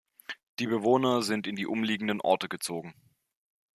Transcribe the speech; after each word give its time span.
Die 0.57 0.65
Bewohner 0.65 1.21
sind 1.21 1.45
in 1.45 1.55
die 1.55 1.67
umliegenden 1.67 2.21
Orte 2.21 2.49
gezogen. 2.49 2.95